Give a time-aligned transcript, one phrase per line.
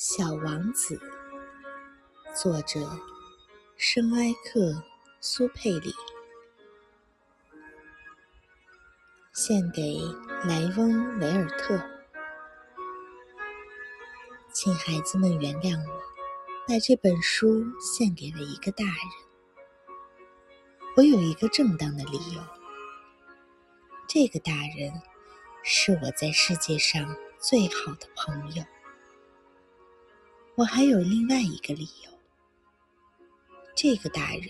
[0.00, 0.96] 小王子，
[2.32, 2.88] 作者
[3.76, 4.80] 圣埃克
[5.20, 5.92] 苏佩里，
[9.32, 9.98] 献给
[10.44, 11.82] 莱翁·维尔特。
[14.52, 16.00] 请孩子们原谅我，
[16.68, 18.94] 把这本书献给了一个大人。
[20.96, 22.40] 我有一个正当的理由，
[24.06, 24.92] 这个大人
[25.64, 28.62] 是我在世界上最好的朋友。
[30.58, 32.10] 我还有另外一个理由，
[33.76, 34.48] 这个大人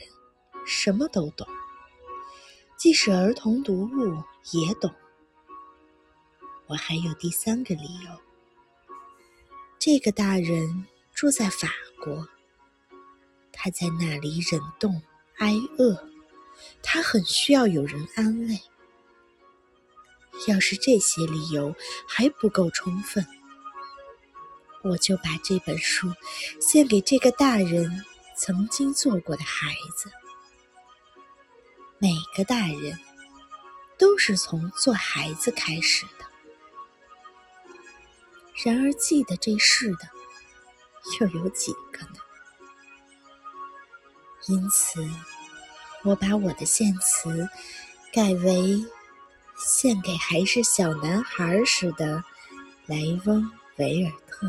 [0.65, 1.47] 什么都懂，
[2.79, 4.91] 即使儿童读物也懂。
[6.67, 8.19] 我还有第三个理由，
[9.79, 11.69] 这个大人住在法
[12.03, 12.27] 国，
[13.53, 15.03] 他在那里忍冻
[15.37, 16.09] 挨饿，
[16.83, 18.59] 他很需要有人安慰。
[20.47, 21.77] 要是这些理由
[22.09, 23.27] 还不够充分，
[24.83, 26.13] 我就把这本书
[26.61, 28.05] 献给这个大人
[28.37, 30.11] 曾经做过的孩子。
[31.99, 32.99] 每个大人
[33.99, 36.25] 都是从做孩子开始的，
[38.65, 40.09] 然而记得这事的
[41.21, 42.21] 又有几个呢？
[44.47, 45.05] 因此，
[46.05, 47.49] 我把我的献词
[48.13, 48.87] 改为
[49.59, 52.23] 献给还是小男孩时的
[52.87, 53.43] 莱翁·
[53.77, 54.49] 维尔特。